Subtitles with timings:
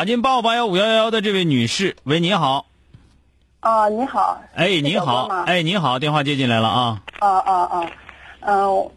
[0.00, 2.64] 打进八五八幺五幺幺幺的这位女士，喂，你好。
[3.60, 4.40] 啊，你好。
[4.54, 5.26] 哎，你好。
[5.44, 7.02] 哎，你好，电话接进来了啊。
[7.18, 7.90] 啊啊啊，
[8.40, 8.90] 嗯，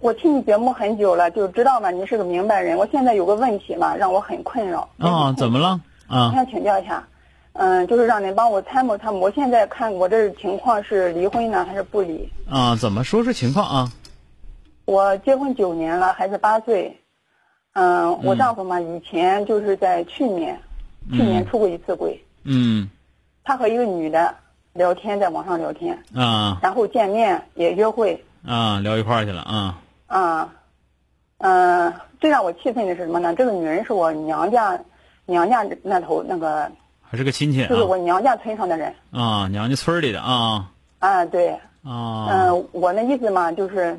[0.00, 2.76] 我听你节目很久了，就知道嘛，你是个明白人。
[2.76, 4.80] 我现在有个问题嘛，让我很困扰。
[4.98, 5.80] 啊，怎么了？
[6.08, 6.32] 啊。
[6.34, 7.06] 想请教一下，
[7.52, 9.20] 嗯，就是让您帮我参谋参谋。
[9.20, 12.28] 我现在看我这情况是离婚呢，还是不离？
[12.50, 13.92] 啊，怎么说说情况啊？
[14.86, 17.00] 我结婚九年了，孩子八岁。
[17.80, 20.60] 嗯，我丈夫嘛，以前就是在去年，
[21.12, 22.20] 去年出过一次轨。
[22.42, 22.90] 嗯。
[23.44, 24.34] 他和一个女的
[24.72, 25.96] 聊天，在网上聊天。
[26.12, 26.58] 啊。
[26.60, 28.24] 然后见面也约会。
[28.44, 29.78] 啊，聊一块儿去了啊。
[30.08, 30.52] 啊，
[31.38, 33.32] 嗯，最让我气愤的是什么呢？
[33.36, 34.76] 这个女人是我娘家，
[35.26, 36.68] 娘家那头那个。
[37.00, 37.64] 还是个亲戚。
[37.68, 38.92] 就是我娘家村上的人。
[39.12, 40.68] 啊，娘家村里的啊。
[40.98, 41.50] 啊，对。
[41.84, 42.26] 啊。
[42.28, 43.96] 嗯，我那意思嘛，就是，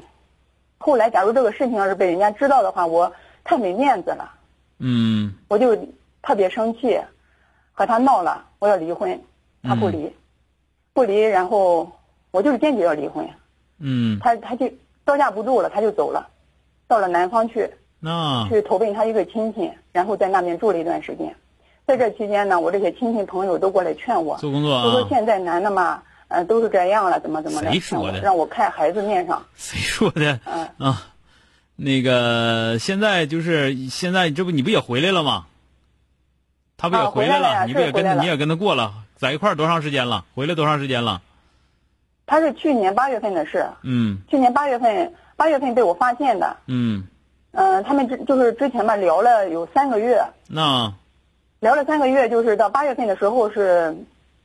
[0.80, 3.09] 后来假如这个事情要是被人家知道的话，我。
[3.50, 4.31] 太没面子了，
[4.78, 5.75] 嗯，我就
[6.22, 7.02] 特别生气，
[7.72, 9.19] 和他闹了，我要离婚，
[9.64, 10.14] 他不离，
[10.94, 11.92] 不离，然后
[12.30, 13.27] 我就是坚决要离婚，
[13.80, 14.71] 嗯，他他就
[15.04, 16.30] 招架不住了，他就走了，
[16.87, 21.36] 到了南方去，那，去投奔他一个亲戚，然后在那边住了一段时间，
[21.87, 28.21] 在这期间呢，我这些亲戚朋友都过来劝我，做工作，都说现在男的嘛，呃，都是这样了，怎么怎么的，谁说的？
[28.21, 30.39] 让我看孩子面上，谁说的？
[30.45, 31.02] 嗯啊。
[31.82, 35.45] 那个现在就是现在，这不你不也回来了吗？
[36.76, 37.66] 他不也回来了？
[37.67, 40.26] 你不也跟你也跟他过了，在一块儿多长时间了？
[40.36, 41.22] 回来多长时间了？
[42.26, 43.66] 他是去年八月份的事。
[43.84, 44.20] 嗯。
[44.30, 46.58] 去年八月份，八月份被我发现的。
[46.67, 47.06] 嗯。
[47.52, 50.22] 嗯，他们之就是之前吧聊了有三个月。
[50.48, 50.94] 那。
[51.61, 53.96] 聊了三个月，就是到八月份的时候是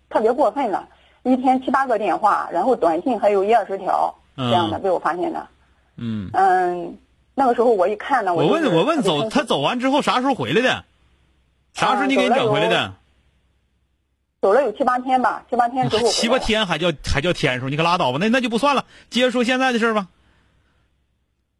[0.08, 0.88] 特别过分了，
[1.24, 5.46] 一天七八个电话，然后短信还有一二十条这样的被我发现的。
[5.96, 6.30] 嗯。
[6.32, 6.96] 嗯。
[7.34, 10.84] 那个时候我一看呢，我问我问走他走完之后啥时候回来的？
[11.72, 12.92] 啥时候你给你整回来的？
[14.40, 16.06] 走了有七八天吧，七八天之后。
[16.08, 17.68] 七八天还叫还叫天数？
[17.68, 18.84] 你可拉倒吧，那那就不算了。
[19.10, 20.06] 接着说现在的事吧。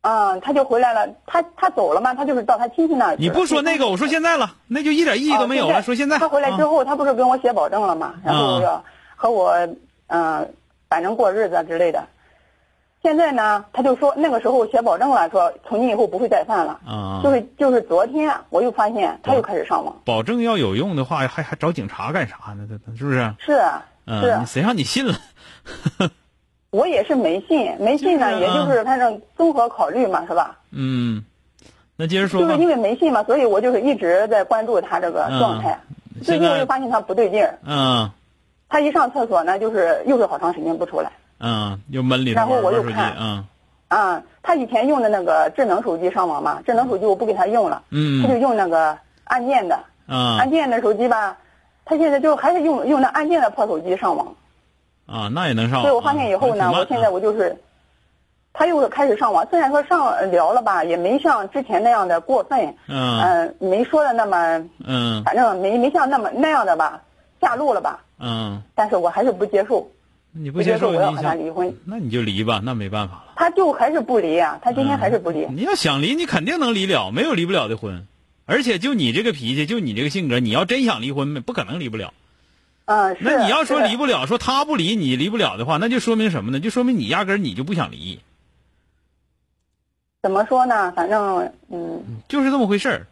[0.02, 3.16] 嗯，他就回来了，他他走了嘛，他就是到他亲戚那儿。
[3.18, 5.82] 你不说那个，我说现在了，那就一点意义都没有了。
[5.82, 6.18] 说现在。
[6.18, 8.84] 他回来之后，他不是跟我写保证了嘛，然后就
[9.16, 9.54] 和我
[10.08, 10.54] 嗯，
[10.90, 12.06] 反正过日子之类的。
[13.04, 16.80] 现在呢，他就说那个时候写保证了，说从今以后不会再犯了。
[16.86, 19.94] 啊，就是就是昨天我又发现他又开始上网。
[20.06, 22.66] 保证要有用的话，还还找警察干啥呢？
[22.66, 23.34] 这是不是？
[23.38, 23.60] 是
[24.08, 24.46] 是。
[24.46, 25.14] 谁让你信了？
[26.72, 30.60] 我也是没信，没信呢，也就是反正综合考虑嘛，是吧？
[30.70, 31.24] 嗯，
[31.96, 32.40] 那接着说。
[32.40, 35.78] 就是因为没信嘛，所以我就是一直在关注他这个状态。
[36.22, 37.58] 最近我就发现他不对劲儿。
[37.66, 38.10] 嗯。
[38.70, 41.12] 他一上厕所呢，就是又是好长时间不出来。
[41.38, 43.44] 嗯，又闷里头然后我又看，嗯，
[43.88, 49.74] 啊，他以前用的那个智能手机上网嘛，智能手机我不给他用了，嗯，他就用那个按键的，
[50.06, 51.36] 啊，按键的手机吧，
[51.84, 54.34] 他现在就还是用用那按键的破手机上网，
[55.06, 55.82] 啊，那也能上网。
[55.82, 57.56] 所以我发现以后呢，我现在我就是，
[58.52, 67.02] 他又开始上网，虽然说上聊了吧，也没像之前那样的过分，嗯，没说的那么，嗯，反正没没像那么那样的吧，
[67.40, 69.86] 下路了吧，嗯，但是我还是不接受。
[70.36, 73.32] 你不接受，我要和他离婚，那你就离吧，那没办法了。
[73.36, 75.46] 他就还是不离呀，他今天还是不离。
[75.46, 78.04] 你要想离，你肯定能离了，没有离不了的婚。
[78.44, 82.12] 而且就你这个脾气，就你这个性格，你要真想离婚，不可能离不了。
[82.86, 86.58] 嗯，那你要说离不了，说他不离，你离不了的话，那就说明什么呢？
[86.58, 88.18] 就说明你压根你就不想离。
[90.20, 90.92] 怎么说呢？
[90.96, 93.06] 反正嗯，就是这么回事儿。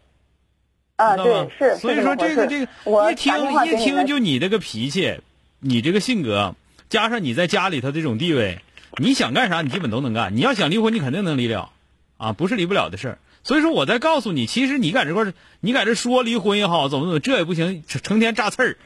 [0.96, 1.76] 啊，对，是。
[1.76, 3.32] 所以说这个这个，一听
[3.64, 5.20] 一听就你这个脾气，
[5.60, 6.56] 你这个性格。
[6.92, 8.60] 加上你在家里头这种地位，
[8.98, 10.36] 你想干啥你基本都能干。
[10.36, 11.70] 你要想离婚，你肯定能离了，
[12.18, 13.18] 啊，不是离不了的事儿。
[13.42, 18.76] 所以说，我再告诉你，其实你在这块儿，你在这说离婚也好，怎么怎么，这也不行，成成天炸刺儿，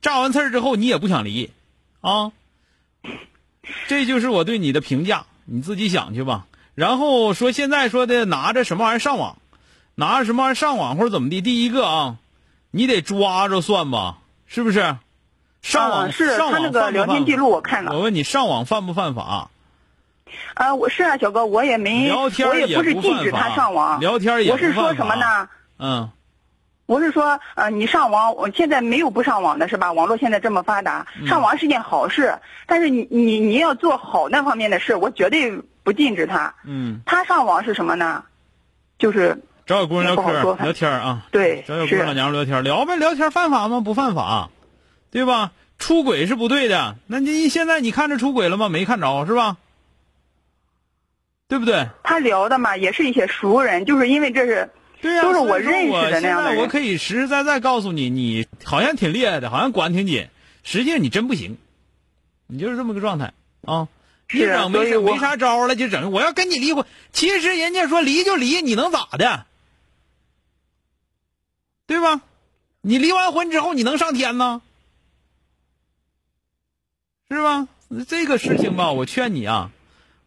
[0.00, 1.50] 炸完刺儿之后，你也不想离，
[2.00, 2.32] 啊，
[3.86, 6.48] 这就是我对你的评价，你自己想去吧。
[6.74, 9.38] 然后说现在说的拿着什么玩意儿上网，
[9.94, 12.16] 拿着什么玩意上网或者怎么的，第一个啊，
[12.72, 14.18] 你得抓着算吧，
[14.48, 14.96] 是不是？
[15.62, 19.48] 上网、嗯是他那个聊天记录我看了我问你，上网犯不犯法？
[20.54, 25.48] 啊，我是啊，小哥，我也没，聊天我也不是禁止他上网，聊天也我是说什么呢？
[25.78, 26.10] 嗯，
[26.86, 29.92] 我是说，呃，你上网，我现在没有不上网的是吧？
[29.92, 36.54] 网络现在这么发达，嗯上网是件好事，但是你你你要做好那方面的事，我绝对不禁止他。
[36.64, 38.24] 嗯，他上网是什么呢？
[38.98, 43.80] 就是找小姑娘聊不好说嗑聊天啊，对找小姑娘老娘们聊天聊呗，聊天犯法吗？
[43.80, 44.50] 不犯法，
[45.12, 45.52] 对吧？
[45.78, 48.68] 出轨是不对的，那你现在你看着出轨了吗？
[48.68, 49.58] 没看着是吧？
[51.48, 51.88] 对不对？
[52.02, 54.70] 他聊的嘛，也是一些熟人，就是因为这是
[55.00, 60.28] 对呀、都是我认识我的那样的人现在我可以实实在在告诉你，你好像挺厉害的，好像管挺紧，
[60.62, 61.58] 实际上你真不行，
[62.46, 63.32] 你就是这么个状态
[63.66, 63.88] 啊。
[64.32, 66.86] 一是整没没啥招了，就整我要跟你离婚。
[67.12, 69.44] 其实人家说离就离，你能咋的？
[71.86, 72.22] 对吧？
[72.80, 74.62] 你离完婚之后，你能上天呢？
[77.32, 77.68] 是吧？
[78.08, 79.70] 这个事情吧，我劝你啊，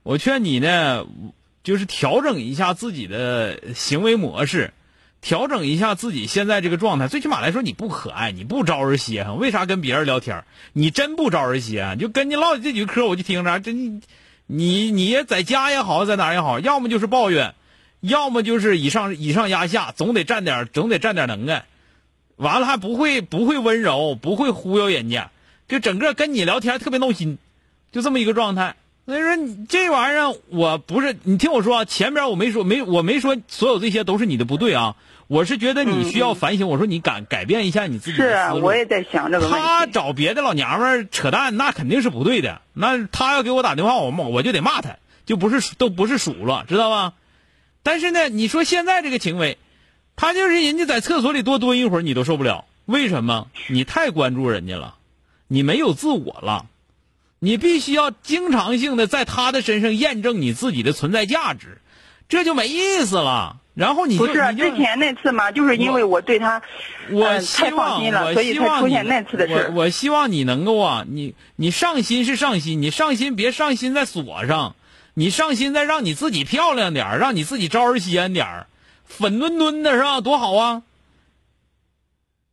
[0.04, 1.06] 我劝你呢，
[1.64, 4.72] 就是调整一下自己的行为模式，
[5.22, 7.08] 调整一下自己现在这个状态。
[7.08, 10.44] 最起码来说，你不可爱，你不招人稀罕，为啥跟别人聊天？
[10.74, 13.74] 你真不招人稀罕，就跟你唠这几句嗑，我就听着，这
[14.48, 17.56] 你你也在家也好，在哪也好，要么就是抱怨，
[18.00, 21.66] 要么就是以上以上压下，总得占点总得占点能耐。
[22.36, 25.32] 完了还不会不会温柔，不会忽悠人家，
[25.68, 27.38] 就整个跟你聊天特别闹心，
[27.92, 28.76] 就这么一个状态。
[29.06, 34.96] 所以说你这玩意儿，我不是你听我说啊，前边我没说没我没说所有这些都是你的不对啊，
[35.28, 36.68] 我是觉得你需要反省。
[36.68, 38.66] 我说你改改变一下你自己是啊，的思路。
[38.66, 39.94] 我也在想这个他问题。
[39.94, 42.62] 找别的老娘们儿扯淡，那肯定是不对的。
[42.74, 44.98] 那他要给我打电话，我骂我就得骂他，
[45.28, 47.14] 就不是都不是数了，知道吧？
[47.84, 49.60] 但是呢，你说现在这个行为，
[50.16, 53.48] 他就是人家在厕所里多蹲一会儿你都受不了，为什么？
[53.68, 54.96] 你太关注人家了，
[55.48, 56.66] 你没有自我了，
[57.40, 61.80] 你必须要经常性的在他的身上验证你自己的存在价值，
[62.28, 63.58] 这就没意思了。
[63.76, 66.62] 然后你就不是之前那次嘛，就是因为我对他，
[67.12, 69.54] 我呃太希望，放心了，我所以才希望你出现那次的事。
[69.54, 74.78] 我我希望你能够啊，你你上心是上心，你上心别上心在锁上，
[75.14, 78.68] 你上心再让你自己漂亮点儿让你自己招人稀罕点儿
[79.04, 80.22] 粉墩墩的是吧？
[80.22, 80.82] 多好啊！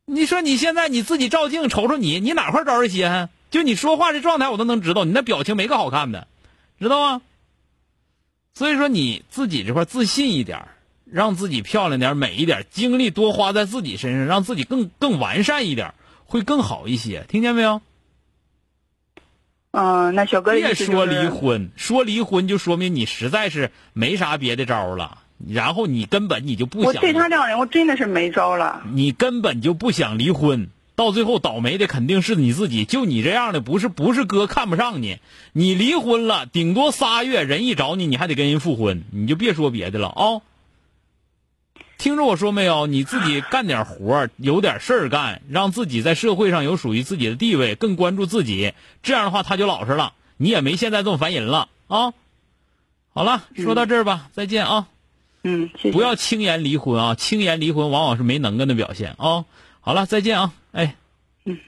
[0.05, 3.29] 你说你现在你自己照镜瞅瞅你，你哪块招人稀罕？
[3.51, 6.27] 就你说话这状态，我都能知道，你那表情没个好看的，
[6.79, 7.21] 知道吗？
[8.53, 10.67] 所以说你自己这块自信一点
[11.05, 15.93] 让自己漂亮点、美一点，精力多花在自己身上，让自己更更完善一点，
[16.25, 17.25] 会更好一些。
[17.29, 17.81] 听见没有？
[19.71, 28.83] 嗯，那小哥的别说离婚，说离婚就说明你实在是没啥别的招了，然后你根本你就不想我，对他这样人，我真的是没招了。
[28.93, 32.85] 你根本就不想离婚，到最后倒霉的肯定是你自己。
[32.85, 35.19] 就你这样的，不是不是哥看不上你，
[35.51, 40.41] 你离婚了，顶多仨月人一找你，你还得跟人复婚，你就别说别的了啊、
[41.97, 42.87] 听着我说没有？
[42.87, 48.73] 你自己干点活儿有点事儿干，让自己在社会上有属于自己的地位，更关注自己。
[49.01, 52.13] 这样的话，他就老实了，你也没现在这么烦人了啊。
[53.13, 54.87] 好了，说到这儿吧，再见啊。
[55.91, 57.15] 不要轻言离婚啊！
[57.15, 59.45] 轻言离婚往往是没能耐的表现啊！
[59.81, 60.53] 好了，再见啊！
[60.71, 60.95] 哎，
[61.45, 61.59] 嗯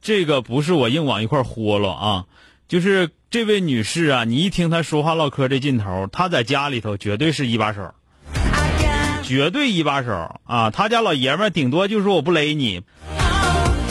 [0.00, 2.24] 这个不是我硬往一块儿豁了啊，
[2.68, 7.94] 就是这位女士啊，你一听她说话唠嗑这劲头，她在家里头绝对是一把手，
[9.22, 10.70] 绝对一把手啊！
[10.70, 12.82] 她家老爷们儿顶多就说我不勒你，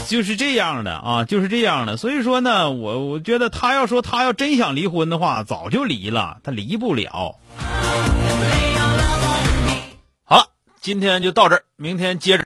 [0.07, 1.98] 就是这样的啊，就是这样的。
[1.98, 7.36] 所以说呢，我我觉得他要说他要真想离婚的话，早就离了，他离不了。
[10.24, 10.45] 好了，
[10.81, 12.41] 今天就到这儿，明天接着。